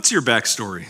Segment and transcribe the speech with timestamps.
[0.00, 0.86] What's your backstory?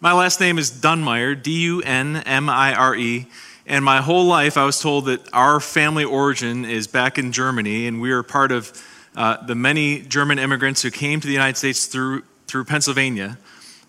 [0.00, 3.28] My last name is Dunmire, D U N M I R E,
[3.64, 7.86] and my whole life I was told that our family origin is back in Germany,
[7.86, 8.72] and we are part of
[9.14, 13.38] uh, the many German immigrants who came to the United States through, through Pennsylvania.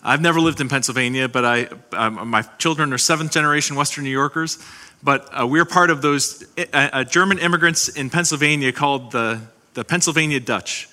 [0.03, 4.11] I've never lived in Pennsylvania, but I, um, my children are seventh generation Western New
[4.11, 4.63] Yorkers.
[5.02, 9.41] But uh, we're part of those uh, uh German immigrants in Pennsylvania called the,
[9.73, 10.88] the Pennsylvania Dutch.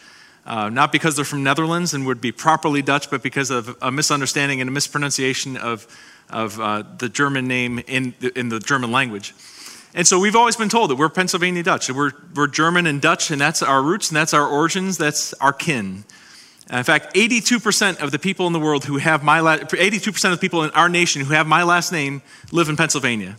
[0.49, 3.91] Uh, not because they're from Netherlands and would be properly Dutch, but because of a
[3.93, 5.87] misunderstanding and a mispronunciation of,
[6.31, 9.35] of uh, the German name in the, in the German language.
[9.95, 11.91] And so we've always been told that we're Pennsylvania Dutch.
[11.91, 15.53] We're, we're German and Dutch, and that's our roots, and that's our origins, that's our
[15.53, 16.05] kin.
[16.71, 20.31] In fact, 82% of the people in the world who have my last, 82% of
[20.31, 23.37] the people in our nation who have my last name live in Pennsylvania.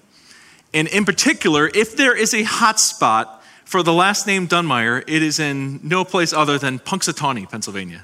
[0.76, 3.38] And in particular, if there is a hot spot
[3.69, 8.01] for the last name Dunmire, it is in no place other than Punxsutawney, Pennsylvania.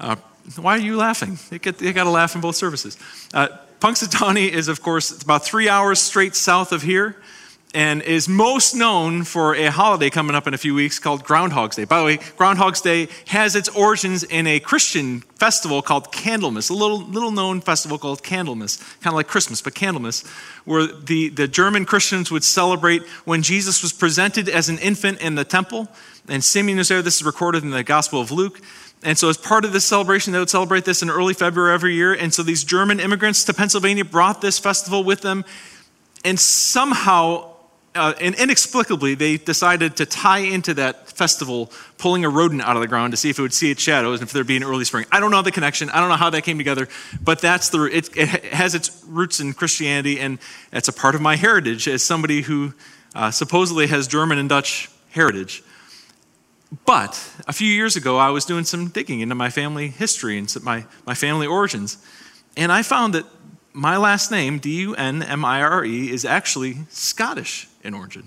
[0.00, 0.16] Uh,
[0.56, 1.38] why are you laughing?
[1.52, 2.98] You got to laugh in both services.
[3.32, 7.14] Uh, Punxsutawney is, of course, about three hours straight south of here
[7.72, 11.76] and is most known for a holiday coming up in a few weeks called Groundhog's
[11.76, 11.84] Day.
[11.84, 16.74] By the way, Groundhog's Day has its origins in a Christian festival called Candlemas, a
[16.74, 20.26] little, little known festival called Candlemas, kind of like Christmas, but Candlemas,
[20.64, 25.36] where the, the German Christians would celebrate when Jesus was presented as an infant in
[25.36, 25.88] the temple.
[26.28, 27.02] And Simeon was there.
[27.02, 28.60] This is recorded in the Gospel of Luke.
[29.02, 31.94] And so, as part of this celebration, they would celebrate this in early February every
[31.94, 32.12] year.
[32.12, 35.44] And so, these German immigrants to Pennsylvania brought this festival with them.
[36.22, 37.49] And somehow,
[37.94, 42.82] uh, and inexplicably, they decided to tie into that festival pulling a rodent out of
[42.82, 44.62] the ground to see if it would see its shadows and if there'd be an
[44.62, 45.06] early spring.
[45.10, 45.90] I don't know the connection.
[45.90, 46.88] I don't know how that came together,
[47.20, 50.38] but that's the it, it has its roots in Christianity, and
[50.72, 52.74] it's a part of my heritage as somebody who
[53.14, 55.64] uh, supposedly has German and Dutch heritage.
[56.86, 60.54] But a few years ago, I was doing some digging into my family history and
[60.62, 61.98] my, my family origins,
[62.56, 63.26] and I found that
[63.72, 68.24] my last name, D U N M I R E, is actually Scottish in origin.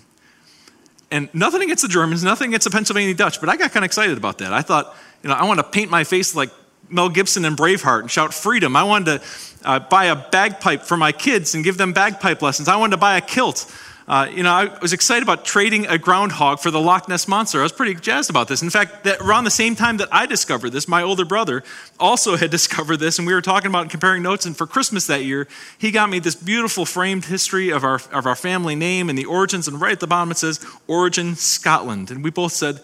[1.11, 3.87] And nothing against the Germans, nothing against the Pennsylvania Dutch, but I got kind of
[3.87, 4.51] excited about that.
[4.51, 6.49] I thought, you know, I want to paint my face like
[6.89, 8.75] Mel Gibson and Braveheart and shout freedom.
[8.75, 9.27] I wanted to
[9.63, 12.67] uh, buy a bagpipe for my kids and give them bagpipe lessons.
[12.67, 13.71] I wanted to buy a kilt.
[14.07, 17.59] Uh, you know, I was excited about trading a groundhog for the Loch Ness Monster.
[17.59, 18.61] I was pretty jazzed about this.
[18.61, 21.63] In fact, that around the same time that I discovered this, my older brother
[21.99, 24.45] also had discovered this, and we were talking about comparing notes.
[24.45, 25.47] And for Christmas that year,
[25.77, 29.25] he got me this beautiful framed history of our, of our family name and the
[29.25, 29.67] origins.
[29.67, 32.11] And right at the bottom it says, Origin Scotland.
[32.11, 32.81] And we both said,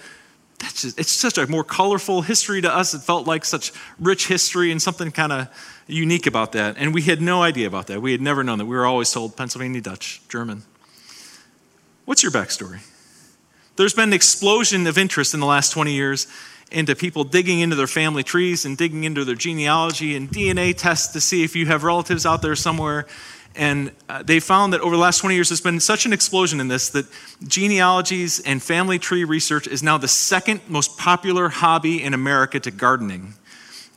[0.60, 2.94] that's just, it's such a more colorful history to us.
[2.94, 5.48] It felt like such rich history and something kind of
[5.88, 6.78] unique about that.
[6.78, 8.02] And we had no idea about that.
[8.02, 8.66] We had never known that.
[8.66, 10.64] We were always told Pennsylvania Dutch, German.
[12.10, 12.80] What's your backstory?
[13.76, 16.26] There's been an explosion of interest in the last 20 years
[16.72, 21.14] into people digging into their family trees and digging into their genealogy and DNA tests
[21.14, 23.06] to see if you have relatives out there somewhere.
[23.56, 26.60] And uh, they found that over the last 20 years, there's been such an explosion
[26.60, 27.06] in this that
[27.48, 32.72] genealogies and family tree research is now the second most popular hobby in America to
[32.72, 33.36] gardening.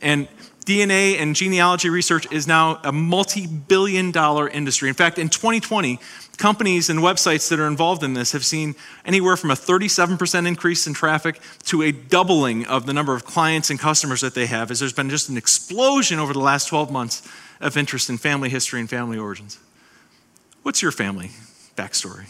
[0.03, 0.29] And
[0.65, 4.89] DNA and genealogy research is now a multi billion dollar industry.
[4.89, 5.99] In fact, in 2020,
[6.37, 10.87] companies and websites that are involved in this have seen anywhere from a 37% increase
[10.87, 14.71] in traffic to a doubling of the number of clients and customers that they have,
[14.71, 17.29] as there's been just an explosion over the last 12 months
[17.61, 19.59] of interest in family history and family origins.
[20.63, 21.31] What's your family
[21.77, 22.27] backstory?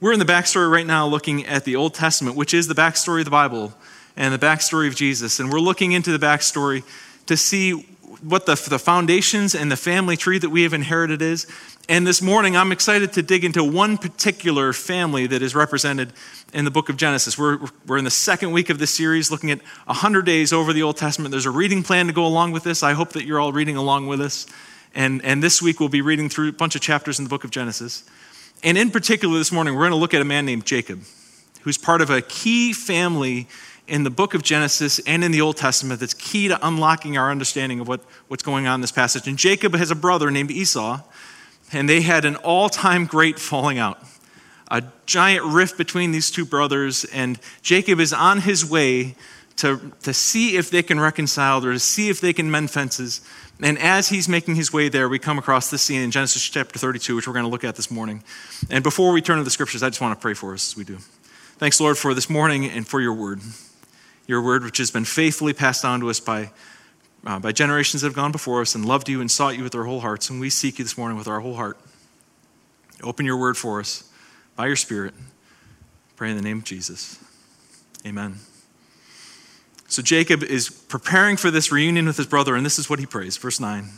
[0.00, 3.20] We're in the backstory right now looking at the Old Testament, which is the backstory
[3.20, 3.74] of the Bible
[4.16, 5.40] and the backstory of Jesus.
[5.40, 6.82] And we're looking into the backstory
[7.26, 7.86] to see
[8.22, 11.46] what the, the foundations and the family tree that we have inherited is.
[11.88, 16.12] And this morning, I'm excited to dig into one particular family that is represented
[16.54, 17.36] in the book of Genesis.
[17.36, 20.82] We're, we're in the second week of this series, looking at 100 days over the
[20.82, 21.30] Old Testament.
[21.32, 22.82] There's a reading plan to go along with this.
[22.82, 24.46] I hope that you're all reading along with us.
[24.94, 27.44] And, and this week, we'll be reading through a bunch of chapters in the book
[27.44, 28.04] of Genesis.
[28.62, 31.02] And in particular, this morning, we're going to look at a man named Jacob,
[31.62, 33.48] who's part of a key family
[33.86, 37.30] in the book of Genesis and in the Old Testament that's key to unlocking our
[37.30, 39.28] understanding of what, what's going on in this passage.
[39.28, 41.00] And Jacob has a brother named Esau,
[41.72, 43.98] and they had an all time great falling out.
[44.70, 49.14] A giant rift between these two brothers, and Jacob is on his way
[49.56, 53.20] to, to see if they can reconcile or to see if they can mend fences.
[53.62, 56.78] And as he's making his way there, we come across this scene in Genesis chapter
[56.78, 58.24] 32, which we're going to look at this morning.
[58.70, 60.76] And before we turn to the scriptures, I just want to pray for us as
[60.76, 60.96] we do.
[61.58, 63.40] Thanks, Lord, for this morning and for your word
[64.26, 66.50] your word, which has been faithfully passed on to us by,
[67.26, 69.72] uh, by generations that have gone before us and loved you and sought you with
[69.72, 70.30] their whole hearts.
[70.30, 71.78] And we seek you this morning with our whole heart.
[73.02, 74.10] Open your word for us
[74.56, 75.14] by your Spirit.
[76.16, 77.18] Pray in the name of Jesus.
[78.06, 78.36] Amen.
[79.88, 83.06] So Jacob is preparing for this reunion with his brother, and this is what he
[83.06, 83.36] prays.
[83.36, 83.90] Verse 9.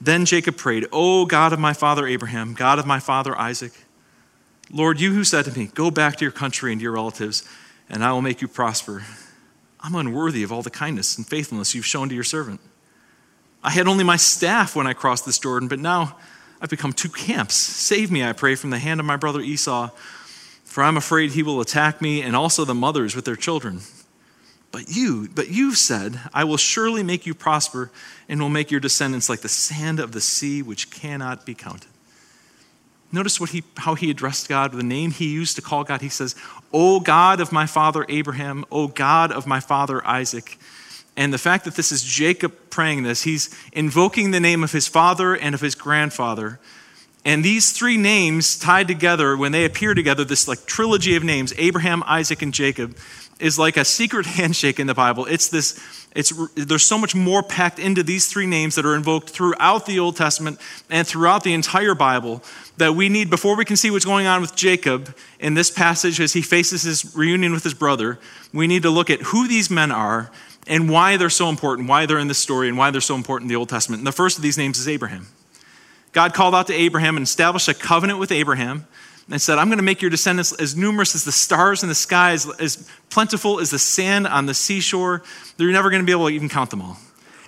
[0.00, 3.72] Then Jacob prayed, O God of my father Abraham, God of my father Isaac,
[4.70, 7.48] Lord, you who said to me, Go back to your country and to your relatives,
[7.88, 9.04] and I will make you prosper.
[9.86, 12.60] I'm unworthy of all the kindness and faithfulness you've shown to your servant.
[13.62, 16.16] I had only my staff when I crossed this Jordan, but now
[16.60, 17.54] I've become two camps.
[17.54, 19.90] Save me, I pray, from the hand of my brother Esau,
[20.64, 23.78] for I'm afraid he will attack me and also the mothers with their children.
[24.72, 27.92] But you, but you've said, I will surely make you prosper
[28.28, 31.90] and will make your descendants like the sand of the sea, which cannot be counted.
[33.12, 36.00] Notice what he, how he addressed God, the name he used to call God.
[36.00, 36.34] He says,
[36.72, 40.58] O God of my father Abraham, O God of my father Isaac.
[41.16, 44.86] And the fact that this is Jacob praying this, he's invoking the name of his
[44.86, 46.58] father and of his grandfather.
[47.24, 51.52] And these three names tied together, when they appear together, this like trilogy of names,
[51.56, 52.96] Abraham, Isaac, and Jacob,
[53.38, 55.26] is like a secret handshake in the Bible.
[55.26, 55.80] It's this,
[56.14, 59.98] it's, there's so much more packed into these three names that are invoked throughout the
[59.98, 60.58] Old Testament
[60.90, 62.42] and throughout the entire Bible
[62.78, 66.20] that we need, before we can see what's going on with Jacob in this passage
[66.20, 68.18] as he faces his reunion with his brother,
[68.52, 70.30] we need to look at who these men are
[70.66, 73.48] and why they're so important, why they're in this story, and why they're so important
[73.48, 74.00] in the Old Testament.
[74.00, 75.28] And the first of these names is Abraham.
[76.12, 78.86] God called out to Abraham and established a covenant with Abraham
[79.30, 81.94] and said, I'm going to make your descendants as numerous as the stars in the
[81.94, 85.22] sky, as, as plentiful as the sand on the seashore.
[85.58, 86.96] You're never going to be able to even count them all.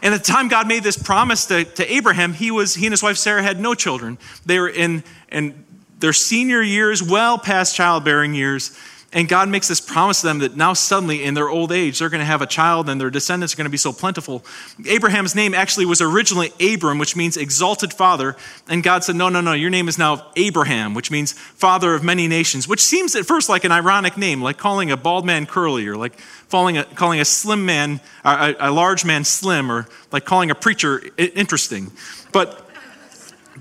[0.02, 2.92] And at the time God made this promise to, to Abraham, he, was, he and
[2.92, 4.18] his wife Sarah had no children.
[4.46, 5.64] They were in, in
[5.98, 8.76] their senior years, well past childbearing years.
[9.10, 12.10] And God makes this promise to them that now suddenly in their old age, they're
[12.10, 14.44] going to have a child and their descendants are going to be so plentiful.
[14.86, 18.36] Abraham's name actually was originally Abram, which means exalted father.
[18.68, 22.04] And God said, No, no, no, your name is now Abraham, which means father of
[22.04, 25.46] many nations, which seems at first like an ironic name, like calling a bald man
[25.46, 26.12] curly or like
[26.50, 30.54] calling a, calling a slim man, a, a large man slim, or like calling a
[30.54, 31.92] preacher interesting.
[32.30, 32.66] But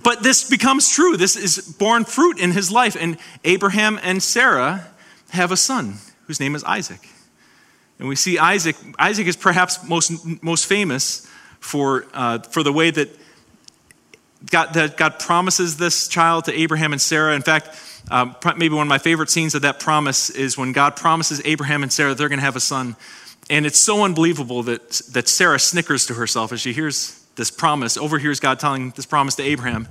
[0.03, 1.15] but this becomes true.
[1.15, 2.97] This is born fruit in his life.
[2.99, 4.87] And Abraham and Sarah
[5.29, 5.95] have a son
[6.25, 7.07] whose name is Isaac.
[7.99, 11.27] And we see Isaac, Isaac is perhaps most, most famous
[11.59, 13.09] for, uh, for the way that
[14.51, 17.35] God, that God promises this child to Abraham and Sarah.
[17.35, 17.69] In fact,
[18.11, 21.83] um, maybe one of my favorite scenes of that promise is when God promises Abraham
[21.83, 22.95] and Sarah they're going to have a son.
[23.49, 27.97] And it's so unbelievable that, that Sarah snickers to herself as she hears this promise,
[27.97, 29.87] overhears God telling this promise to Abraham.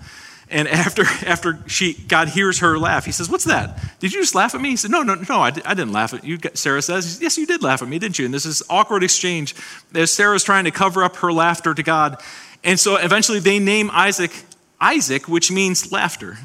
[0.48, 3.80] And after, after she, God hears her laugh, he says, What's that?
[3.98, 4.70] Did you just laugh at me?
[4.70, 6.38] He said, No, no, no, I, I didn't laugh at you.
[6.54, 8.24] Sarah says, Yes, you did laugh at me, didn't you?
[8.24, 9.54] And this is awkward exchange
[9.94, 12.22] as Sarah's trying to cover up her laughter to God.
[12.62, 14.32] And so eventually they name Isaac
[14.80, 16.38] Isaac, which means laughter,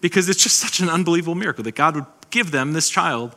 [0.00, 3.34] because it's just such an unbelievable miracle that God would give them this child,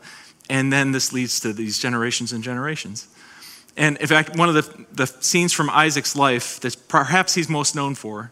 [0.50, 3.08] and then this leads to these generations and generations.
[3.76, 7.76] And in fact, one of the, the scenes from Isaac's life that perhaps he's most
[7.76, 8.32] known for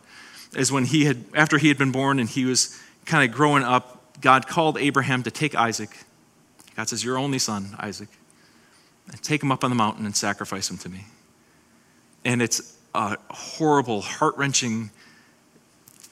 [0.56, 3.64] is when he had, after he had been born and he was kind of growing
[3.64, 5.90] up, God called Abraham to take Isaac.
[6.76, 8.10] God says, Your only son, Isaac,
[9.10, 11.06] and take him up on the mountain and sacrifice him to me.
[12.26, 14.92] And it's a horrible, heart wrenching,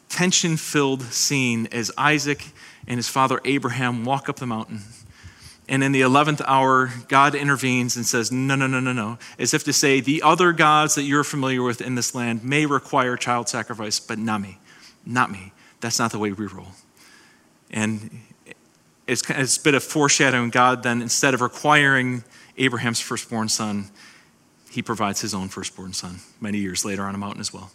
[0.10, 2.46] tension filled scene as Isaac
[2.88, 4.82] and his father Abraham walk up the mountain.
[5.72, 9.18] And in the 11th hour, God intervenes and says, No, no, no, no, no.
[9.40, 12.66] As if to say, the other gods that you're familiar with in this land may
[12.66, 14.60] require child sacrifice, but not me.
[15.06, 15.54] Not me.
[15.80, 16.68] That's not the way we roll.
[17.72, 18.20] And
[19.08, 22.26] it's, it's a bit of foreshadowing God then, instead of requiring
[22.58, 23.92] Abraham's firstborn son,
[24.70, 27.72] he provides his own firstborn son many years later on a mountain as well.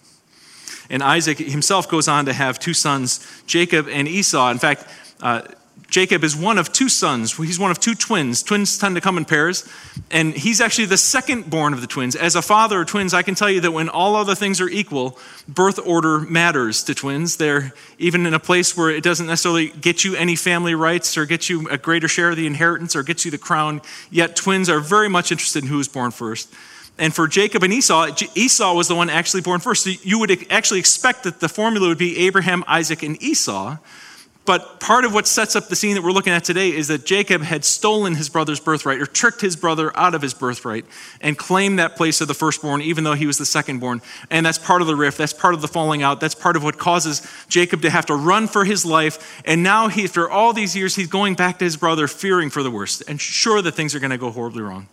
[0.91, 4.51] And Isaac himself goes on to have two sons, Jacob and Esau.
[4.51, 4.85] In fact,
[5.23, 5.43] uh,
[5.89, 7.37] Jacob is one of two sons.
[7.37, 8.43] He's one of two twins.
[8.43, 9.69] Twins tend to come in pairs.
[10.11, 12.17] And he's actually the second born of the twins.
[12.17, 14.69] As a father of twins, I can tell you that when all other things are
[14.69, 17.37] equal, birth order matters to twins.
[17.37, 21.25] They're even in a place where it doesn't necessarily get you any family rights or
[21.25, 23.81] get you a greater share of the inheritance or get you the crown.
[24.11, 26.53] Yet twins are very much interested in who was born first.
[26.99, 29.85] And for Jacob and Esau, Esau was the one actually born first.
[29.85, 33.77] So you would actually expect that the formula would be Abraham, Isaac, and Esau.
[34.47, 37.05] But part of what sets up the scene that we're looking at today is that
[37.05, 40.87] Jacob had stolen his brother's birthright or tricked his brother out of his birthright
[41.21, 44.01] and claimed that place of the firstborn, even though he was the secondborn.
[44.31, 45.19] And that's part of the rift.
[45.19, 46.21] That's part of the falling out.
[46.21, 49.43] That's part of what causes Jacob to have to run for his life.
[49.45, 52.63] And now, he, after all these years, he's going back to his brother, fearing for
[52.63, 54.87] the worst and sure that things are going to go horribly wrong.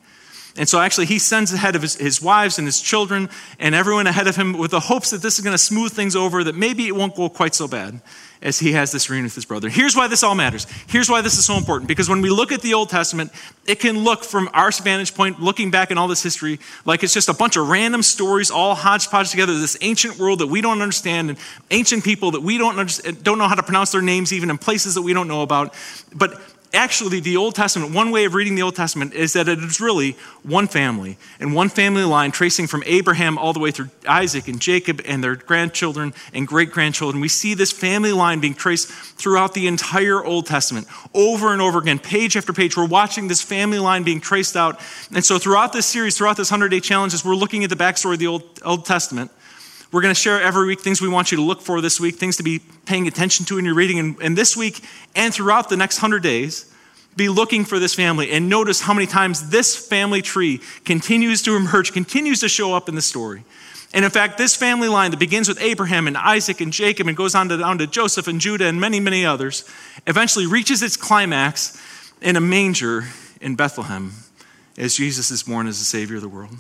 [0.56, 3.30] And so actually, he sends ahead of his, his wives and his children
[3.60, 6.16] and everyone ahead of him with the hopes that this is going to smooth things
[6.16, 8.02] over, that maybe it won't go quite so bad
[8.44, 9.70] as he has this reunion with his brother.
[9.70, 10.68] Here's why this all matters.
[10.88, 11.88] Here's why this is so important.
[11.88, 13.32] Because when we look at the Old Testament,
[13.66, 17.14] it can look from our vantage point, looking back in all this history, like it's
[17.14, 20.82] just a bunch of random stories all hodgepodge together, this ancient world that we don't
[20.82, 21.40] understand, and
[21.72, 24.96] ancient people that we don't, don't know how to pronounce their names, even in places
[24.96, 25.74] that we don't know about.
[26.14, 26.42] But
[26.74, 29.80] actually, the Old Testament, one way of reading the Old Testament is that it is
[29.80, 34.48] really one family and one family line tracing from Abraham all the way through Isaac
[34.48, 37.22] and Jacob and their grandchildren and great grandchildren.
[37.22, 41.80] We see this family line being traced throughout the entire Old Testament over and over
[41.80, 42.76] again, page after page.
[42.76, 44.80] We're watching this family line being traced out.
[45.14, 47.76] And so, throughout this series, throughout this 100 day challenge, as we're looking at the
[47.76, 49.32] backstory of the Old, Old Testament,
[49.94, 52.16] we're going to share every week things we want you to look for this week,
[52.16, 54.00] things to be paying attention to in your reading.
[54.00, 54.84] And, and this week
[55.16, 56.74] and throughout the next 100 days,
[57.16, 61.56] be looking for this family and notice how many times this family tree continues to
[61.56, 63.44] emerge, continues to show up in the story.
[63.94, 67.16] And in fact, this family line that begins with Abraham and Isaac and Jacob and
[67.16, 69.70] goes on to, down to Joseph and Judah and many, many others
[70.08, 71.80] eventually reaches its climax
[72.20, 73.04] in a manger
[73.40, 74.14] in Bethlehem
[74.76, 76.58] as Jesus is born as the Savior of the world.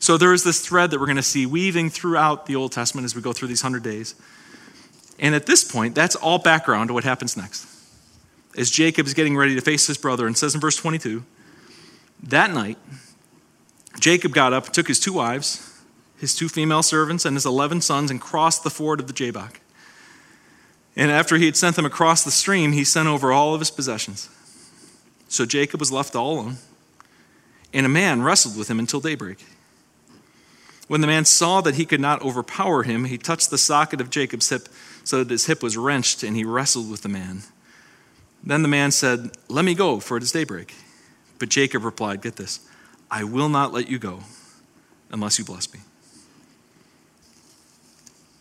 [0.00, 3.04] So there is this thread that we're going to see weaving throughout the Old Testament
[3.04, 4.14] as we go through these 100 days.
[5.18, 7.66] And at this point, that's all background to what happens next.
[8.56, 11.22] As Jacob is getting ready to face his brother, and says in verse 22
[12.24, 12.78] that night,
[13.98, 15.80] Jacob got up, took his two wives,
[16.18, 19.60] his two female servants, and his 11 sons, and crossed the ford of the Jabbok.
[20.96, 23.70] And after he had sent them across the stream, he sent over all of his
[23.70, 24.28] possessions.
[25.28, 26.56] So Jacob was left all alone,
[27.72, 29.44] and a man wrestled with him until daybreak.
[30.90, 34.10] When the man saw that he could not overpower him, he touched the socket of
[34.10, 34.68] Jacob's hip
[35.04, 37.42] so that his hip was wrenched, and he wrestled with the man.
[38.42, 40.74] Then the man said, Let me go, for it is daybreak.
[41.38, 42.68] But Jacob replied, Get this,
[43.08, 44.24] I will not let you go
[45.12, 45.78] unless you bless me.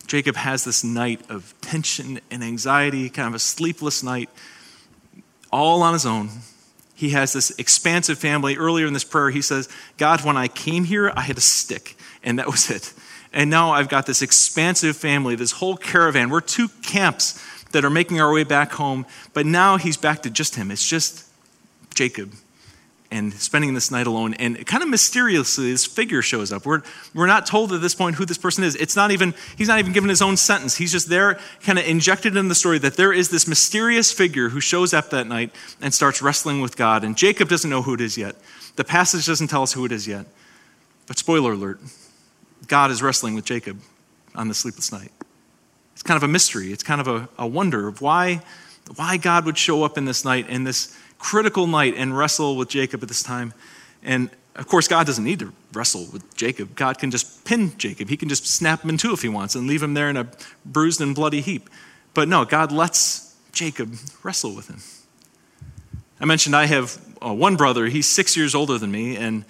[0.07, 4.31] Jacob has this night of tension and anxiety, kind of a sleepless night,
[5.51, 6.29] all on his own.
[6.99, 8.57] He has this expansive family.
[8.57, 11.95] Earlier in this prayer, he says, God, when I came here, I had a stick
[12.25, 12.93] and that was it.
[13.31, 16.29] And now I've got this expansive family, this whole caravan.
[16.29, 17.41] We're two camps
[17.71, 20.71] that are making our way back home, but now he's back to just him.
[20.71, 21.25] It's just
[21.95, 22.33] Jacob
[23.11, 24.35] and spending this night alone.
[24.35, 26.65] And kind of mysteriously, this figure shows up.
[26.65, 26.83] We're,
[27.15, 28.75] we're not told at this point who this person is.
[28.75, 30.75] It's not even, he's not even given his own sentence.
[30.77, 34.49] He's just there, kind of injected in the story that there is this mysterious figure
[34.49, 37.03] who shows up that night and starts wrestling with God.
[37.03, 38.35] And Jacob doesn't know who it is yet.
[38.75, 40.25] The passage doesn't tell us who it is yet.
[41.07, 41.79] But spoiler alert,
[42.67, 43.79] God is wrestling with Jacob
[44.35, 45.11] on the sleepless night.
[45.93, 46.71] It's kind of a mystery.
[46.71, 48.41] It's kind of a, a wonder of why,
[48.95, 52.69] why God would show up in this night, in this critical night, and wrestle with
[52.69, 53.53] Jacob at this time.
[54.01, 56.75] And of course, God doesn't need to wrestle with Jacob.
[56.75, 58.09] God can just pin Jacob.
[58.09, 60.17] He can just snap him in two if he wants and leave him there in
[60.17, 60.27] a
[60.65, 61.69] bruised and bloody heap.
[62.13, 64.79] But no, God lets Jacob wrestle with him.
[66.19, 67.85] I mentioned I have uh, one brother.
[67.85, 69.45] He's six years older than me, and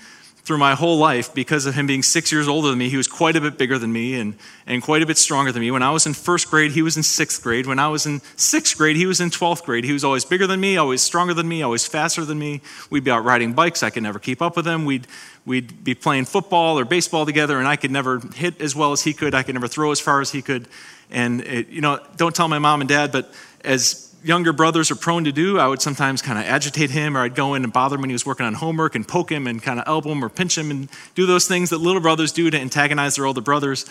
[0.50, 2.90] through my whole life because of him being six years older than me.
[2.90, 4.34] He was quite a bit bigger than me and,
[4.66, 5.70] and quite a bit stronger than me.
[5.70, 7.68] When I was in first grade, he was in sixth grade.
[7.68, 9.84] When I was in sixth grade, he was in 12th grade.
[9.84, 12.62] He was always bigger than me, always stronger than me, always faster than me.
[12.90, 13.84] We'd be out riding bikes.
[13.84, 14.86] I could never keep up with him.
[14.86, 15.06] We'd,
[15.46, 19.04] we'd be playing football or baseball together, and I could never hit as well as
[19.04, 19.36] he could.
[19.36, 20.68] I could never throw as far as he could.
[21.12, 23.32] And, it, you know, don't tell my mom and dad, but
[23.64, 25.60] as younger brothers are prone to do.
[25.60, 28.10] I would sometimes kind of agitate him, or I'd go in and bother him when
[28.10, 30.58] he was working on homework and poke him and kind of elbow him or pinch
[30.58, 33.86] him and do those things that little brothers do to antagonize their older brothers.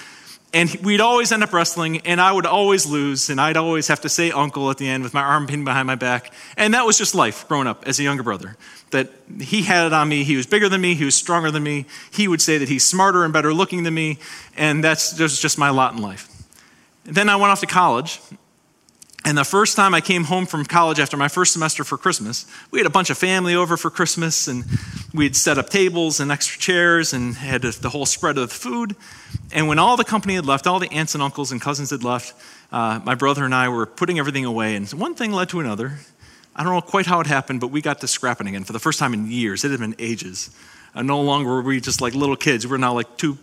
[0.55, 4.01] And we'd always end up wrestling, and I would always lose, and I'd always have
[4.01, 6.33] to say uncle at the end with my arm pinned behind my back.
[6.57, 8.57] And that was just life growing up as a younger brother.
[8.91, 10.25] That he had it on me.
[10.25, 11.85] He was bigger than me, he was stronger than me.
[12.11, 14.19] He would say that he's smarter and better looking than me,
[14.57, 16.29] and that's just my lot in life.
[17.05, 18.19] then I went off to college,
[19.29, 22.47] and the first time I came home from college after my first semester for Christmas,
[22.71, 24.65] we had a bunch of family over for Christmas, and
[25.13, 28.97] we'd set up tables and extra chairs and had the whole spread of food.
[29.53, 32.03] And when all the company had left, all the aunts and uncles and cousins had
[32.03, 32.33] left,
[32.73, 34.77] uh, my brother and I were putting everything away.
[34.77, 35.99] And one thing led to another.
[36.57, 38.81] I don't know quite how it happened, but we got to scrapping again for the
[38.81, 39.63] first time in years.
[39.63, 40.49] It had been ages.
[40.95, 42.67] Uh, no longer were we just like little kids.
[42.67, 43.37] We're now like two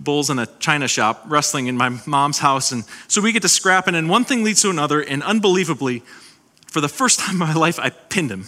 [0.00, 2.72] bulls in a china shop wrestling in my mom's house.
[2.72, 5.00] And so we get to scrapping, and one thing leads to another.
[5.00, 6.02] And unbelievably,
[6.66, 8.46] for the first time in my life, I pinned him.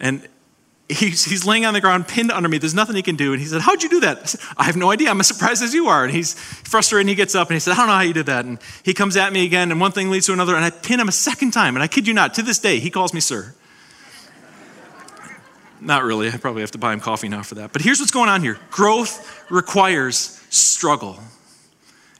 [0.00, 0.26] And
[0.88, 2.58] he's, he's laying on the ground, pinned under me.
[2.58, 3.32] There's nothing he can do.
[3.32, 4.18] And he said, How'd you do that?
[4.18, 5.10] I said, I have no idea.
[5.10, 6.04] I'm as surprised as you are.
[6.04, 8.12] And he's frustrated and he gets up and he said, I don't know how you
[8.12, 8.44] did that.
[8.44, 10.56] And he comes at me again, and one thing leads to another.
[10.56, 11.76] And I pin him a second time.
[11.76, 13.54] And I kid you not, to this day, he calls me sir.
[15.80, 16.28] Not really.
[16.28, 17.72] I probably have to buy him coffee now for that.
[17.72, 21.18] But here's what's going on here growth requires struggle.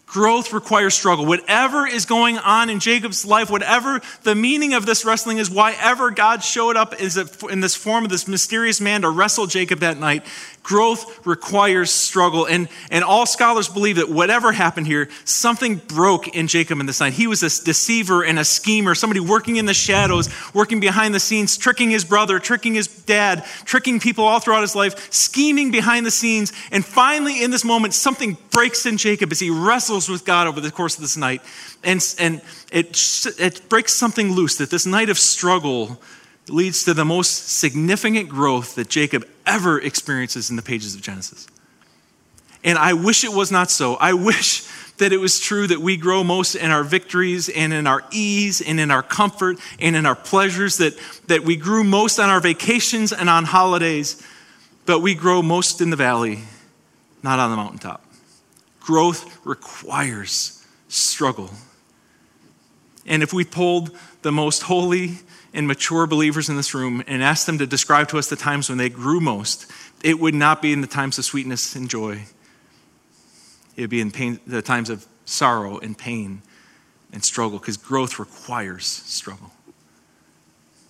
[0.07, 1.27] Growth requires struggle.
[1.27, 5.77] Whatever is going on in Jacob's life, whatever the meaning of this wrestling is, why
[5.81, 9.99] ever God showed up in this form of this mysterious man to wrestle Jacob that
[9.99, 10.25] night,
[10.67, 12.45] Growth requires struggle.
[12.45, 16.99] And, and all scholars believe that whatever happened here, something broke in Jacob in this
[16.99, 17.13] night.
[17.13, 21.21] He was a deceiver and a schemer, somebody working in the shadows, working behind the
[21.21, 26.05] scenes, tricking his brother, tricking his dad, tricking people all throughout his life, scheming behind
[26.05, 26.53] the scenes.
[26.73, 30.61] And finally, in this moment, something breaks in Jacob as he wrestles with God over
[30.61, 31.43] the course of this night.
[31.85, 32.43] And, and
[32.73, 32.99] it,
[33.39, 36.01] it breaks something loose that this night of struggle
[36.49, 41.47] leads to the most significant growth that Jacob ever experiences in the pages of Genesis.
[42.63, 43.95] And I wish it was not so.
[43.95, 44.67] I wish
[44.99, 48.61] that it was true that we grow most in our victories and in our ease
[48.61, 52.41] and in our comfort and in our pleasures, that, that we grew most on our
[52.41, 54.23] vacations and on holidays,
[54.87, 56.41] but we grow most in the valley,
[57.23, 58.05] not on the mountaintop.
[58.81, 61.51] Growth requires struggle.
[63.05, 65.19] And if we pulled the most holy
[65.55, 68.69] and mature believers in this room and asked them to describe to us the times
[68.69, 69.71] when they grew most,
[70.03, 72.25] it would not be in the times of sweetness and joy.
[73.77, 76.43] It would be in pain, the times of sorrow and pain
[77.13, 79.51] and struggle, because growth requires struggle.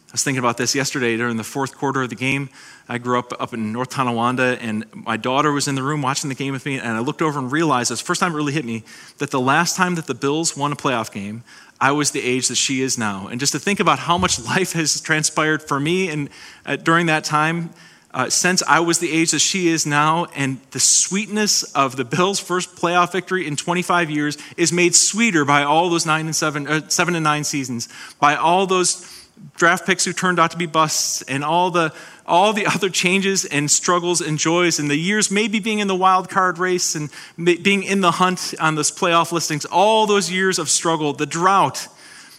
[0.09, 2.49] I was thinking about this yesterday during the fourth quarter of the game.
[2.89, 6.29] I grew up up in North Tonawanda, and my daughter was in the room watching
[6.29, 6.79] the game with me.
[6.79, 8.85] And I looked over and realized, it's the first time it really hit me,
[9.19, 11.43] that the last time that the Bills won a playoff game,
[11.81, 13.29] I was the age that she is now.
[13.29, 16.31] And just to think about how much life has transpired for me and
[16.65, 17.71] uh, during that time,
[18.17, 22.05] uh, since I was the age that she is now, and the sweetness of the
[22.05, 26.35] Bills' first playoff victory in 25 years is made sweeter by all those nine and
[26.35, 29.16] seven, uh, seven and nine seasons, by all those
[29.57, 31.95] draft picks who turned out to be busts, and all the
[32.27, 35.95] all the other changes and struggles and joys and the years maybe being in the
[35.95, 40.59] wild card race and being in the hunt on those playoff listings, all those years
[40.59, 41.89] of struggle, the drought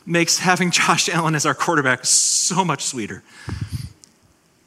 [0.05, 3.23] makes having Josh Allen as our quarterback so much sweeter.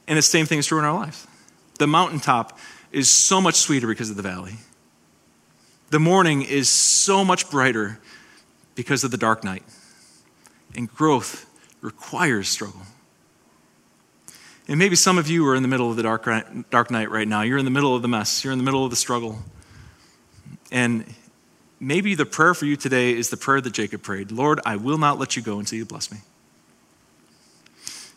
[0.06, 1.26] And the same thing is true in our lives.
[1.78, 2.58] The mountaintop
[2.92, 4.54] is so much sweeter because of the valley.
[5.90, 7.98] The morning is so much brighter
[8.74, 9.62] because of the dark night.
[10.76, 11.46] And growth
[11.81, 12.83] requires struggle.
[14.69, 16.29] And maybe some of you are in the middle of the dark,
[16.71, 17.43] dark night right now.
[17.43, 19.40] You're in the middle of the mess, you're in the middle of the struggle.
[20.71, 21.05] And
[21.81, 24.99] maybe the prayer for you today is the prayer that Jacob prayed Lord, I will
[24.99, 26.19] not let you go until you bless me.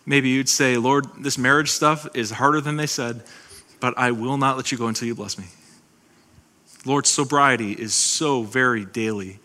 [0.06, 3.24] Maybe you'd say, Lord, this marriage stuff is harder than they said,
[3.80, 5.46] but I will not let you go until you bless me.
[6.86, 9.40] Lord, sobriety is so very daily,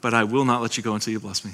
[0.00, 1.52] but I will not let you go until you bless me.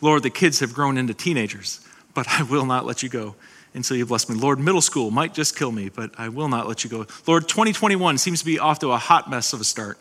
[0.00, 1.80] Lord, the kids have grown into teenagers,
[2.14, 3.34] but I will not let you go
[3.74, 4.36] until you bless me.
[4.36, 7.06] Lord, middle school might just kill me, but I will not let you go.
[7.26, 9.98] Lord, 2021 seems to be off to a hot mess of a start,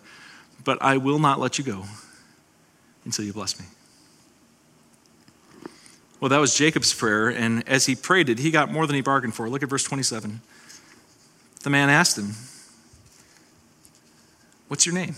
[0.63, 1.83] but I will not let you go
[3.03, 3.65] until you bless me.
[6.19, 9.01] Well, that was Jacob's prayer, and as he prayed it, he got more than he
[9.01, 9.49] bargained for.
[9.49, 10.41] Look at verse 27.
[11.63, 12.33] The man asked him,
[14.67, 15.15] What's your name?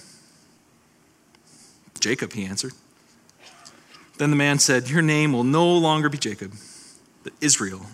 [2.00, 2.74] Jacob, he answered.
[4.18, 6.54] Then the man said, Your name will no longer be Jacob,
[7.24, 7.86] but Israel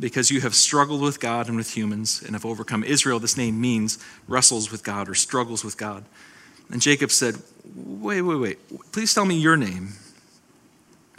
[0.00, 2.82] because you have struggled with God and with humans and have overcome.
[2.82, 6.04] Israel, this name means wrestles with God or struggles with God.
[6.70, 7.36] And Jacob said,
[7.74, 8.92] Wait, wait, wait.
[8.92, 9.90] Please tell me your name.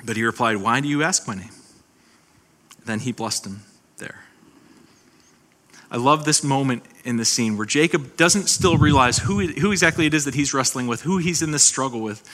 [0.04, 1.52] But he replied, Why do you ask my name?
[2.84, 3.62] Then he blessed him
[3.98, 4.24] there.
[5.92, 10.06] I love this moment in the scene where Jacob doesn't still realize who, who exactly
[10.06, 12.28] it is that he's wrestling with, who he's in this struggle with.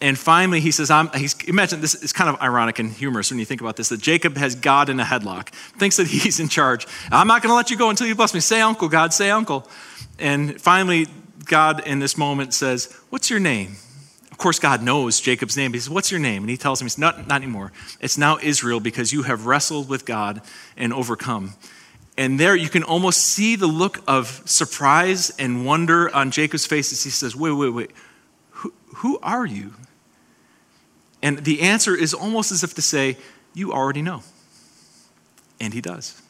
[0.00, 3.40] And finally, he says, I'm, he's, imagine this is kind of ironic and humorous when
[3.40, 6.48] you think about this that Jacob has God in a headlock, thinks that he's in
[6.48, 6.86] charge.
[7.10, 8.40] I'm not going to let you go until you bless me.
[8.40, 9.68] Say, Uncle, God, say, Uncle.
[10.18, 11.06] And finally,
[11.44, 13.76] God in this moment says, What's your name?
[14.30, 15.72] Of course, God knows Jacob's name.
[15.72, 16.44] He says, What's your name?
[16.44, 17.72] And he tells him, It's not, not anymore.
[18.00, 20.42] It's now Israel because you have wrestled with God
[20.76, 21.54] and overcome.
[22.16, 26.92] And there you can almost see the look of surprise and wonder on Jacob's face
[26.92, 27.90] as he says, Wait, wait, wait.
[28.50, 29.74] Who, who are you?
[31.22, 33.16] And the answer is almost as if to say,
[33.54, 34.22] You already know.
[35.60, 36.20] And he does.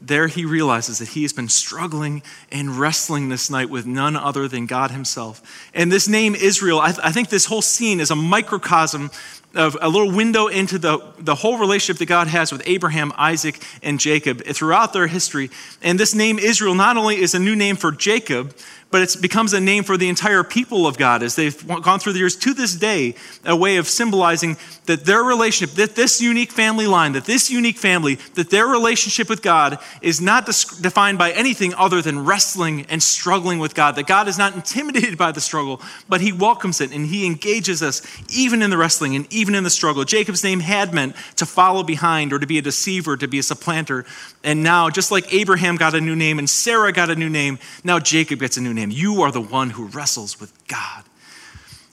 [0.00, 4.48] There he realizes that he has been struggling and wrestling this night with none other
[4.48, 5.70] than God himself.
[5.72, 9.10] And this name, Israel, I, th- I, think this whole scene is a microcosm
[9.54, 13.60] of a little window into the, the whole relationship that God has with Abraham, Isaac,
[13.82, 15.50] and Jacob throughout their history.
[15.82, 18.54] And this name Israel not only is a new name for Jacob,
[18.90, 22.14] but it becomes a name for the entire people of God as they've gone through
[22.14, 24.56] the years to this day, a way of symbolizing
[24.86, 29.28] that their relationship, that this unique family line, that this unique family, that their relationship
[29.28, 34.06] with God is not defined by anything other than wrestling and struggling with God, that
[34.06, 38.00] God is not intimidated by the struggle, but He welcomes it and He engages us
[38.30, 40.04] even in the wrestling and even in the struggle.
[40.04, 43.42] Jacob's name had meant to follow behind or to be a deceiver, to be a
[43.42, 44.04] supplanter.
[44.44, 47.58] And now, just like Abraham got a new name and Sarah got a new name,
[47.84, 48.90] now Jacob gets a new name.
[48.90, 51.04] You are the one who wrestles with God.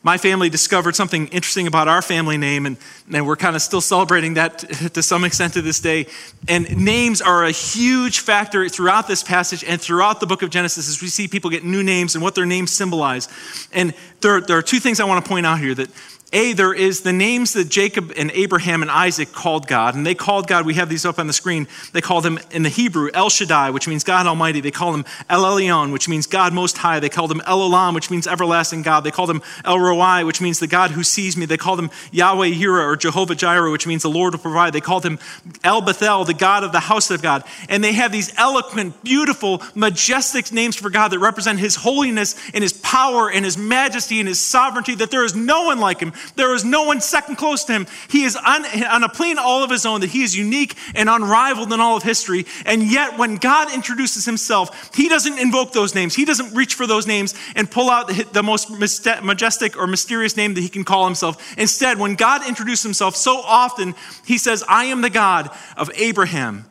[0.05, 2.77] My family discovered something interesting about our family name, and,
[3.11, 4.59] and we're kind of still celebrating that
[4.93, 6.05] to some extent to this day.
[6.47, 10.87] And names are a huge factor throughout this passage and throughout the book of Genesis
[10.87, 13.27] as we see people get new names and what their names symbolize.
[13.73, 15.89] And there, there are two things I want to point out here that
[16.33, 19.95] a, there is the names that Jacob and Abraham and Isaac called God.
[19.95, 21.67] And they called God, we have these up on the screen.
[21.93, 24.59] They called him in the Hebrew El Shaddai, which means God Almighty.
[24.59, 26.99] They called him El Elyon, which means God Most High.
[26.99, 29.01] They called him El Olam, which means everlasting God.
[29.01, 31.45] They called him El Roi, which means the God who sees me.
[31.45, 34.73] They called him Yahweh Yireh or Jehovah Jireh, which means the Lord will provide.
[34.73, 35.19] They called him
[35.63, 37.43] El Bethel, the God of the house of God.
[37.69, 42.63] And they have these eloquent, beautiful, majestic names for God that represent his holiness and
[42.63, 46.13] his power and his majesty and his sovereignty, that there is no one like him.
[46.35, 47.87] There is no one second close to him.
[48.09, 51.09] He is on, on a plane all of his own, that he is unique and
[51.09, 52.45] unrivaled in all of history.
[52.65, 56.15] And yet, when God introduces himself, he doesn't invoke those names.
[56.15, 60.37] He doesn't reach for those names and pull out the, the most majestic or mysterious
[60.37, 61.57] name that he can call himself.
[61.57, 66.65] Instead, when God introduces himself so often, he says, I am the God of Abraham,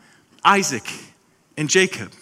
[0.45, 0.85] Isaac,
[1.57, 2.13] and Jacob,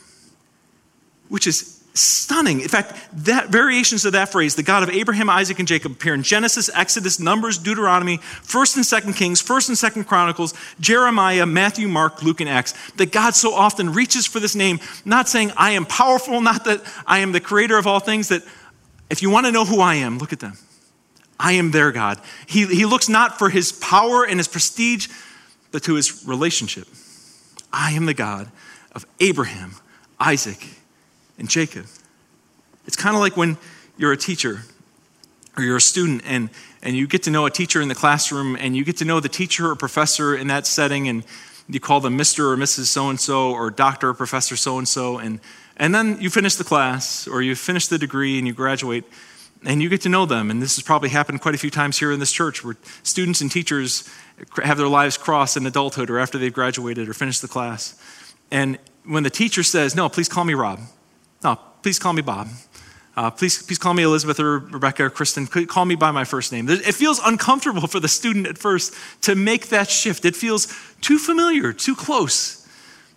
[1.29, 2.61] which is stunning.
[2.61, 6.15] In fact, that variations of that phrase, the God of Abraham, Isaac, and Jacob, appear
[6.15, 11.89] in Genesis, Exodus, Numbers, Deuteronomy, 1st and 2nd Kings, 1st and 2nd Chronicles, Jeremiah, Matthew,
[11.89, 12.73] Mark, Luke, and Acts.
[12.93, 16.83] That God so often reaches for this name, not saying, I am powerful, not that
[17.07, 18.43] I am the creator of all things, that
[19.11, 20.57] if you want to know who I am, look at them.
[21.39, 22.21] I am their God.
[22.47, 25.09] He, he looks not for his power and his prestige,
[25.73, 26.87] but to his relationship.
[27.73, 28.51] I am the God
[28.93, 29.75] of Abraham,
[30.21, 30.67] Isaac,
[31.39, 31.87] and Jacob.
[32.87, 33.59] It's kind of like when
[33.97, 34.63] you're a teacher
[35.57, 36.51] or you're a student and,
[36.83, 39.21] and you get to know a teacher in the classroom and you get to know
[39.21, 41.25] the teacher or professor in that setting and
[41.69, 42.53] you call them Mr.
[42.53, 42.87] or Mrs.
[42.87, 45.19] So and so or Doctor or Professor so and so.
[45.19, 45.41] And
[45.77, 49.05] and then you finish the class or you finish the degree and you graduate
[49.65, 50.51] and you get to know them.
[50.51, 53.41] And this has probably happened quite a few times here in this church where students
[53.41, 54.09] and teachers
[54.63, 58.01] have their lives cross in adulthood or after they've graduated or finished the class.
[58.51, 60.81] And when the teacher says, No, please call me Rob.
[61.45, 62.49] No, please call me Bob.
[63.15, 65.47] Uh, please, please call me Elizabeth or Rebecca or Kristen.
[65.47, 66.69] Call me by my first name.
[66.71, 70.25] It feels uncomfortable for the student at first to make that shift.
[70.25, 70.67] It feels
[71.03, 72.67] too familiar, too close.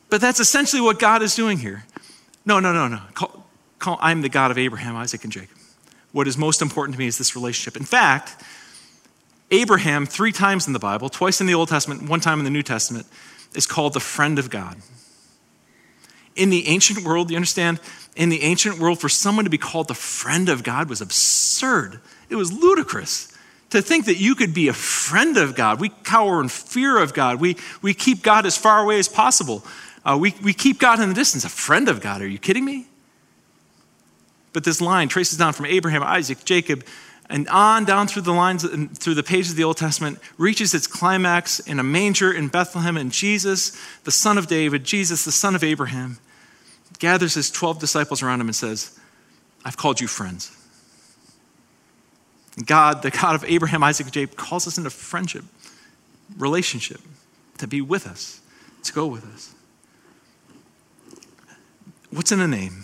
[0.09, 1.85] But that's essentially what God is doing here.
[2.45, 3.01] No, no, no, no.
[3.13, 3.45] Call,
[3.79, 5.57] call, I'm the God of Abraham, Isaac, and Jacob.
[6.11, 7.77] What is most important to me is this relationship.
[7.77, 8.43] In fact,
[9.51, 12.51] Abraham, three times in the Bible, twice in the Old Testament, one time in the
[12.51, 13.05] New Testament,
[13.53, 14.77] is called the friend of God.
[16.35, 17.79] In the ancient world, you understand?
[18.15, 21.99] In the ancient world, for someone to be called the friend of God was absurd.
[22.29, 23.31] It was ludicrous.
[23.71, 25.81] To think that you could be a friend of God.
[25.81, 27.41] We cower in fear of God.
[27.41, 29.65] We, we keep God as far away as possible.
[30.05, 31.43] Uh, we, we keep God in the distance.
[31.43, 32.21] A friend of God.
[32.21, 32.87] Are you kidding me?
[34.53, 36.85] But this line traces down from Abraham, Isaac, Jacob,
[37.29, 38.63] and on down through the lines
[38.97, 42.97] through the pages of the Old Testament reaches its climax in a manger in Bethlehem
[42.97, 46.19] and Jesus, the son of David, Jesus, the son of Abraham,
[46.99, 48.97] gathers his 12 disciples around him and says,
[49.63, 50.55] I've called you friends.
[52.63, 55.43] God, the God of Abraham, Isaac, and Jacob, calls us into friendship,
[56.37, 57.01] relationship,
[57.57, 58.39] to be with us,
[58.83, 59.53] to go with us.
[62.11, 62.83] What's in a name?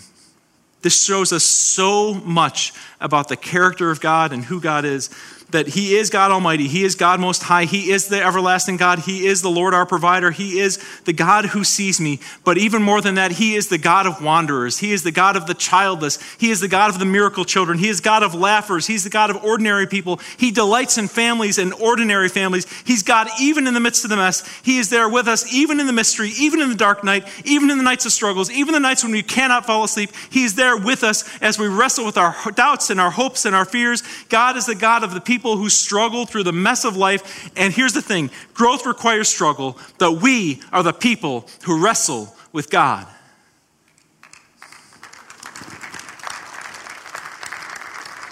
[0.81, 5.09] This shows us so much about the character of God and who God is
[5.51, 6.67] that He is God Almighty.
[6.67, 7.65] He is God Most High.
[7.65, 8.99] He is the everlasting God.
[8.99, 10.31] He is the Lord our provider.
[10.31, 12.19] He is the God who sees me.
[12.43, 14.79] But even more than that, He is the God of wanderers.
[14.79, 16.19] He is the God of the childless.
[16.39, 17.77] He is the God of the miracle children.
[17.77, 18.87] He is God of laughers.
[18.87, 20.19] He's the God of ordinary people.
[20.37, 22.65] He delights in families and ordinary families.
[22.85, 24.47] He's God even in the midst of the mess.
[24.63, 27.69] He is there with us even in the mystery, even in the dark night, even
[27.69, 30.11] in the nights of struggles, even the nights when we cannot fall asleep.
[30.29, 33.55] He is there with us as we wrestle with our doubts and our hopes and
[33.55, 34.03] our fears.
[34.29, 37.51] God is the God of the people people who struggle through the mess of life.
[37.57, 42.69] And here's the thing growth requires struggle, that we are the people who wrestle with
[42.69, 43.07] God.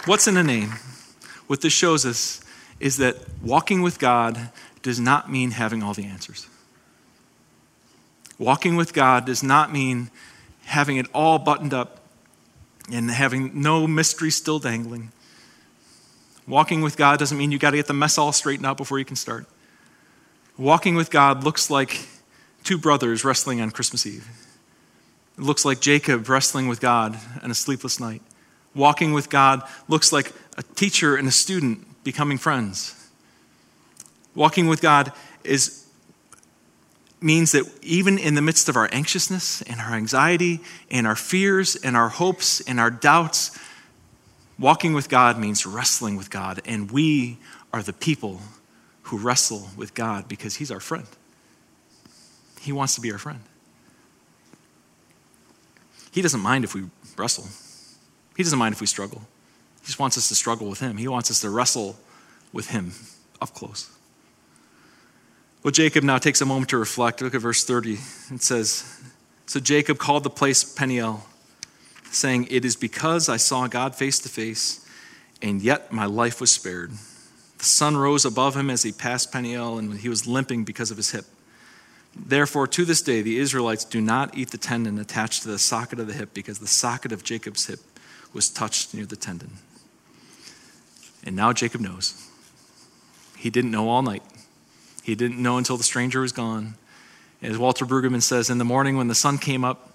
[0.06, 0.70] What's in a name?
[1.48, 2.42] What this shows us
[2.80, 4.52] is that walking with God
[4.84, 6.48] does not mean having all the answers.
[8.38, 10.12] Walking with God does not mean
[10.66, 12.02] having it all buttoned up
[12.92, 15.12] and having no mystery still dangling.
[16.50, 18.98] Walking with God doesn't mean you got to get the mess all straightened out before
[18.98, 19.46] you can start.
[20.58, 22.08] Walking with God looks like
[22.64, 24.28] two brothers wrestling on Christmas Eve.
[25.38, 28.24] It looks like Jacob wrestling with God on a sleepless night.
[28.74, 32.96] Walking with God looks like a teacher and a student becoming friends.
[34.34, 35.86] Walking with God is
[37.22, 41.76] means that even in the midst of our anxiousness and our anxiety and our fears
[41.76, 43.52] and our hopes and our doubts,
[44.60, 46.62] walking with God means wrestling with God.
[46.66, 47.38] And we
[47.74, 48.42] are the people
[49.04, 51.08] who wrestle with God because He's our friend.
[52.62, 53.40] He wants to be our friend.
[56.12, 56.84] He doesn't mind if we
[57.18, 57.48] wrestle,
[58.36, 59.22] He doesn't mind if we struggle.
[59.82, 60.98] He just wants us to struggle with Him.
[60.98, 61.96] He wants us to wrestle
[62.52, 62.92] with Him
[63.42, 63.90] up close.
[65.64, 67.22] Well, Jacob now takes a moment to reflect.
[67.22, 67.98] Look at verse 30.
[68.32, 69.02] It says,
[69.46, 71.26] So Jacob called the place Peniel,
[72.12, 74.86] saying, It is because I saw God face to face,
[75.42, 76.92] and yet my life was spared.
[77.58, 80.98] The sun rose above him as he passed Peniel, and he was limping because of
[80.98, 81.26] his hip.
[82.16, 86.00] Therefore, to this day, the Israelites do not eat the tendon attached to the socket
[86.00, 87.80] of the hip, because the socket of Jacob's hip
[88.34, 89.52] was touched near the tendon.
[91.24, 92.28] And now Jacob knows.
[93.38, 94.24] He didn't know all night.
[95.04, 96.76] He didn't know until the stranger was gone.
[97.42, 99.94] As Walter Brueggemann says, in the morning when the sun came up,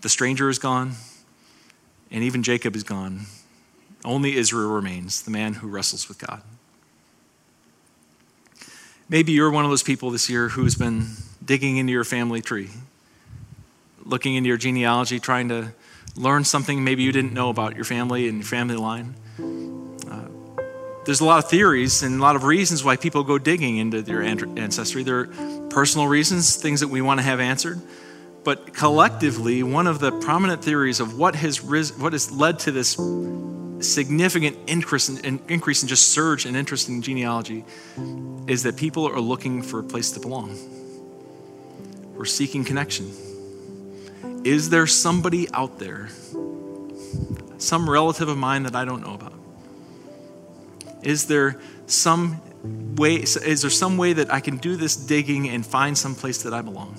[0.00, 0.92] the stranger is gone,
[2.10, 3.26] and even Jacob is gone.
[4.04, 6.42] Only Israel remains, the man who wrestles with God.
[9.08, 11.06] Maybe you're one of those people this year who's been
[11.44, 12.70] digging into your family tree,
[14.04, 15.72] looking into your genealogy, trying to
[16.16, 19.14] learn something maybe you didn't know about your family and your family line
[20.10, 20.28] uh,
[21.04, 24.02] there's a lot of theories and a lot of reasons why people go digging into
[24.02, 25.02] their ancestry.
[25.02, 25.26] There are
[25.70, 27.80] personal reasons, things that we want to have answered.
[28.48, 32.98] But collectively, one of the prominent theories of what has, what has led to this
[33.86, 37.66] significant increase in, increase in just surge in interest in genealogy
[38.46, 40.56] is that people are looking for a place to belong.
[42.16, 43.12] We're seeking connection.
[44.44, 46.08] Is there somebody out there,
[47.58, 49.34] some relative of mine that I don't know about?
[51.02, 52.40] Is there some
[52.96, 56.44] way, is there some way that I can do this digging and find some place
[56.44, 56.96] that I belong?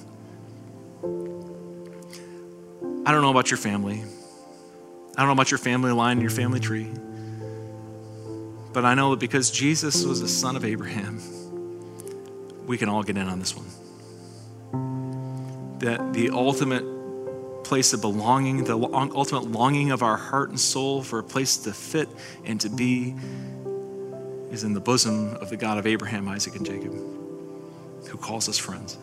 [3.10, 4.04] I don't know about your family.
[4.04, 6.92] I don't know about your family line, and your family tree.
[8.72, 11.20] But I know that because Jesus was a son of Abraham,
[12.68, 13.66] we can all get in on this one.
[15.80, 21.18] That the ultimate place of belonging, the ultimate longing of our heart and soul for
[21.18, 22.10] a place to fit
[22.46, 23.16] and to be
[24.52, 28.60] is in the bosom of the God of Abraham, Isaac, and Jacob, who calls us
[28.60, 29.00] friends.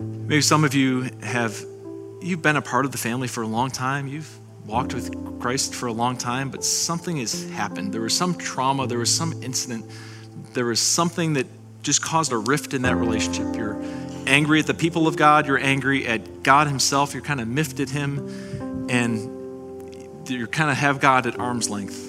[0.00, 1.64] Maybe some of you have
[2.20, 4.08] you've been a part of the family for a long time.
[4.08, 7.92] You've walked with Christ for a long time, but something has happened.
[7.92, 9.84] There was some trauma, there was some incident,
[10.52, 11.46] there was something that
[11.82, 13.54] just caused a rift in that relationship.
[13.54, 13.80] You're
[14.26, 17.78] angry at the people of God, you're angry at God Himself, you're kind of miffed
[17.78, 22.02] at Him, and you kind of have God at arm's length.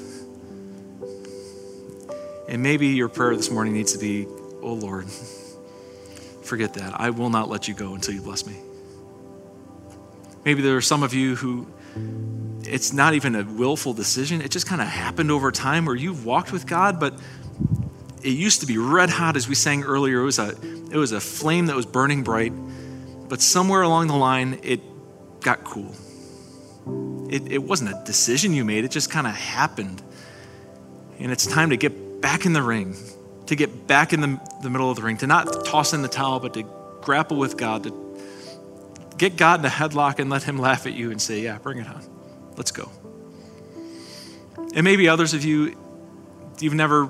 [2.50, 4.26] And maybe your prayer this morning needs to be,
[4.62, 5.08] Oh Lord,
[6.42, 7.00] forget that.
[7.00, 8.56] I will not let you go until you bless me.
[10.48, 11.68] Maybe there are some of you who
[12.64, 14.40] it's not even a willful decision.
[14.40, 17.20] It just kind of happened over time where you've walked with God, but
[18.24, 20.22] it used to be red hot as we sang earlier.
[20.22, 20.56] It was a,
[20.90, 22.54] it was a flame that was burning bright,
[23.28, 24.80] but somewhere along the line, it
[25.42, 25.94] got cool.
[27.30, 30.02] It, it wasn't a decision you made, it just kind of happened.
[31.20, 32.96] And it's time to get back in the ring,
[33.48, 36.08] to get back in the, the middle of the ring, to not toss in the
[36.08, 36.64] towel, but to
[37.02, 38.07] grapple with God, to
[39.18, 41.80] get God in a headlock and let Him laugh at you and say, Yeah, bring
[41.80, 42.04] it on.
[42.56, 42.90] Let's go.
[44.74, 45.78] And maybe others of you,
[46.60, 47.08] you've never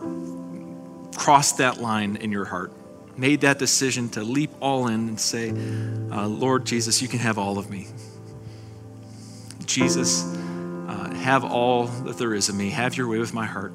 [1.18, 2.72] crossed that line in your heart,
[3.18, 7.38] made that decision to leap all in and say, uh, Lord Jesus, you can have
[7.38, 7.88] all of me.
[9.66, 10.24] Jesus,
[10.88, 12.70] uh, have all that there is of me.
[12.70, 13.74] Have your way with my heart.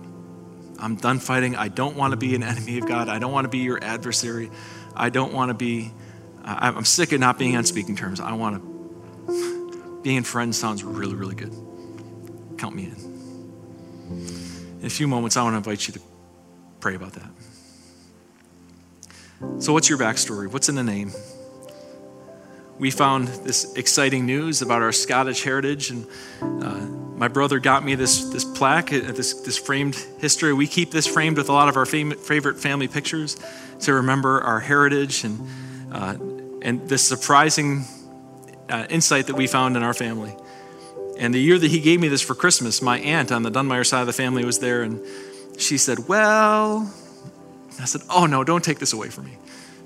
[0.79, 1.55] I'm done fighting.
[1.55, 3.09] I don't want to be an enemy of God.
[3.09, 4.51] I don't want to be your adversary.
[4.97, 5.93] I don't want to be,
[6.45, 8.21] I'm sick of not being on speaking terms.
[8.21, 11.55] I want to, being friends sounds really, really good.
[12.59, 13.13] Count me in.
[14.81, 16.01] In a few moments, I want to invite you to
[16.81, 17.31] pray about that.
[19.59, 20.51] So, what's your backstory?
[20.51, 21.13] What's in the name?
[22.79, 26.07] We found this exciting news about our Scottish heritage, and
[26.41, 26.81] uh,
[27.17, 30.53] my brother got me this, this plaque, uh, this, this framed history.
[30.53, 33.37] We keep this framed with a lot of our fam- favorite family pictures
[33.81, 35.49] to remember our heritage and,
[35.93, 36.17] uh,
[36.63, 37.85] and this surprising
[38.69, 40.35] uh, insight that we found in our family.
[41.19, 43.87] And the year that he gave me this for Christmas, my aunt on the Dunmire
[43.87, 45.01] side of the family was there, and
[45.59, 46.93] she said, Well,
[47.81, 49.37] I said, Oh, no, don't take this away from me.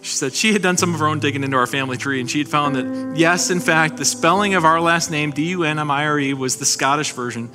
[0.02, 2.30] She said she had done some of her own digging into our family tree, and
[2.30, 5.64] she had found that, yes, in fact, the spelling of our last name, D U
[5.64, 7.50] N M I R E, was the Scottish version.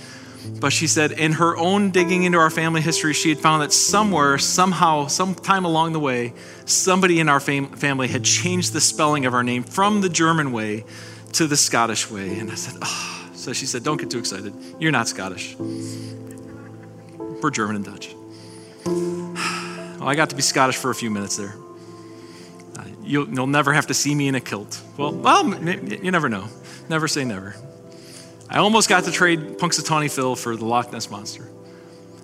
[0.60, 3.72] But she said in her own digging into our family history, she had found that
[3.72, 6.34] somewhere, somehow, sometime along the way,
[6.66, 10.52] somebody in our fam- family had changed the spelling of our name from the German
[10.52, 10.86] way
[11.34, 12.40] to the Scottish way.
[12.40, 13.22] And I said, oh.
[13.42, 14.54] So she said, Don't get too excited.
[14.80, 15.56] You're not Scottish.
[15.58, 18.14] We're German and Dutch.
[18.86, 21.56] Well, I got to be Scottish for a few minutes there.
[22.78, 24.80] Uh, you'll, you'll, never have to see me in a kilt.
[24.96, 26.50] Well, well, you never know.
[26.88, 27.56] Never say never.
[28.52, 31.50] I almost got to trade Punxsutawney Phil for the Loch Ness Monster.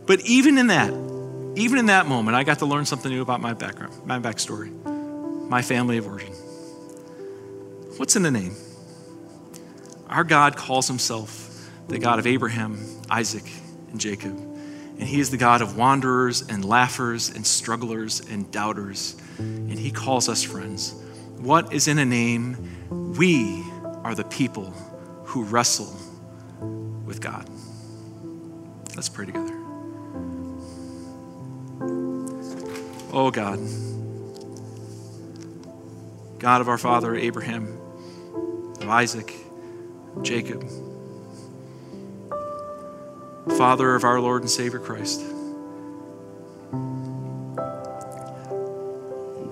[0.06, 0.92] But even in that,
[1.56, 4.70] even in that moment, I got to learn something new about my background, my backstory,
[5.48, 6.34] my family of origin.
[7.96, 8.52] What's in the name?
[10.10, 12.78] Our God calls himself the God of Abraham,
[13.10, 13.50] Isaac,
[13.92, 14.38] and Jacob.
[15.00, 19.16] And he is the God of wanderers and laughers and strugglers and doubters.
[19.38, 20.94] And he calls us friends.
[21.38, 23.16] What is in a name?
[23.18, 23.64] We
[24.04, 24.72] are the people
[25.24, 25.96] who wrestle
[27.08, 27.50] with God.
[28.96, 29.54] Let's pray together.
[33.14, 33.60] Oh God,
[36.38, 37.80] God of our father Abraham,
[38.82, 39.34] of Isaac,
[40.22, 40.64] Jacob,
[43.58, 45.22] Father of our Lord and Savior Christ.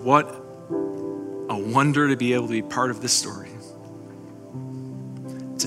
[0.03, 0.27] What
[1.49, 3.44] a wonder to be able to be part of this story.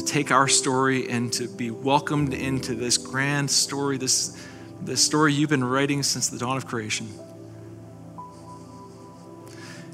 [0.09, 4.43] Take our story and to be welcomed into this grand story, this,
[4.81, 7.09] this story you've been writing since the dawn of creation.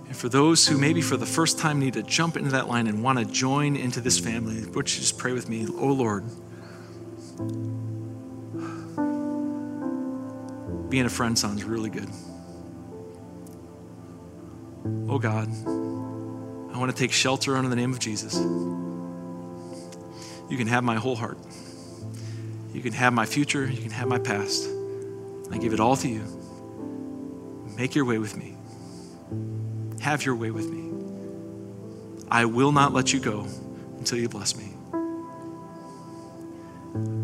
[0.07, 2.87] And for those who maybe for the first time need to jump into that line
[2.87, 5.67] and want to join into this family, would you just pray with me?
[5.69, 6.23] Oh Lord,
[10.91, 12.09] being a friend sounds really good.
[15.09, 15.49] Oh God,
[16.73, 18.39] I want to take shelter under the name of Jesus.
[20.49, 21.39] You can have my whole heart.
[22.73, 23.67] You can have my future.
[23.67, 24.69] You can have my past.
[25.51, 26.23] I give it all to you.
[27.77, 28.57] Make your way with me.
[30.01, 30.85] Have your way with me.
[32.31, 33.47] I will not let you go
[33.99, 34.73] until you bless me.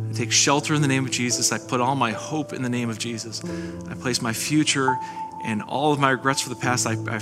[0.08, 1.52] I take shelter in the name of Jesus.
[1.52, 3.42] I put all my hope in the name of Jesus.
[3.88, 4.96] I place my future
[5.44, 6.86] and all of my regrets for the past.
[6.86, 7.20] I, I,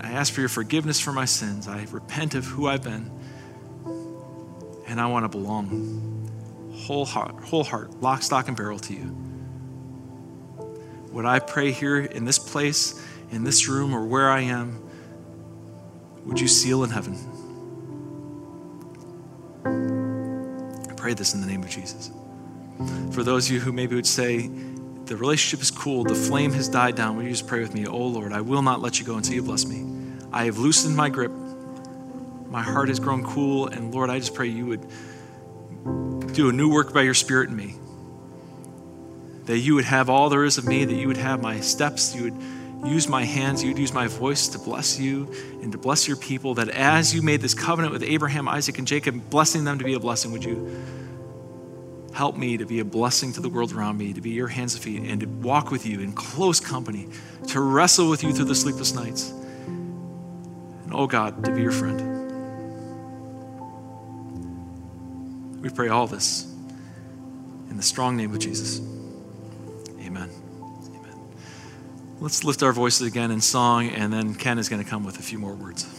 [0.00, 1.68] I ask for your forgiveness for my sins.
[1.68, 3.10] I repent of who I've been.
[4.88, 6.14] And I want to belong
[6.74, 9.14] whole heart, whole heart, lock, stock, and barrel to you.
[11.12, 14.82] What I pray here in this place, in this room, or where I am,
[16.24, 17.16] would you seal in heaven?
[20.90, 22.10] I pray this in the name of Jesus.
[23.12, 24.50] For those of you who maybe would say,
[25.06, 27.86] the relationship is cool, the flame has died down, will you just pray with me?
[27.86, 29.84] Oh Lord, I will not let you go until you bless me.
[30.32, 31.32] I have loosened my grip.
[32.50, 34.86] My heart has grown cool, and Lord, I just pray you would
[36.32, 37.74] do a new work by your Spirit in me.
[39.44, 42.14] That you would have all there is of me, that you would have my steps,
[42.14, 45.32] you would use my hands, you'd use my voice to bless you
[45.62, 46.54] and to bless your people.
[46.54, 49.94] That as you made this covenant with Abraham, Isaac, and Jacob, blessing them to be
[49.94, 50.70] a blessing, would you
[52.14, 54.74] help me to be a blessing to the world around me, to be your hands
[54.74, 57.08] and feet, and to walk with you in close company,
[57.48, 59.30] to wrestle with you through the sleepless nights.
[59.68, 62.17] And oh God, to be your friend.
[65.60, 66.44] We pray all this
[67.70, 68.80] in the strong name of Jesus.
[70.00, 70.30] Amen.
[70.30, 71.20] Amen.
[72.20, 75.18] Let's lift our voices again in song, and then Ken is going to come with
[75.18, 75.97] a few more words.